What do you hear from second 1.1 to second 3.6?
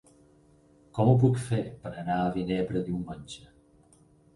ho puc fer per anar a Vinebre diumenge?